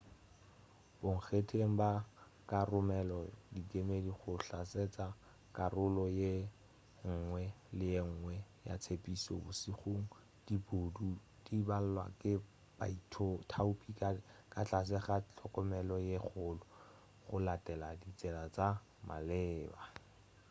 [1.01, 1.91] bonkgetheng ba
[2.49, 3.17] ka romela
[3.53, 5.05] dikemedi go hlatsela
[5.57, 7.43] karolo yenngwe
[7.77, 8.35] le yenngwe
[8.67, 10.05] ya tshepedišo bošegong
[10.45, 11.07] diboutu
[11.45, 12.31] di balwa ke
[12.77, 13.89] baithaopi
[14.53, 16.63] ka tlase ga tlhokomelo ye kgolo
[17.27, 18.67] go latelwa ditsela tša
[19.07, 19.81] maleba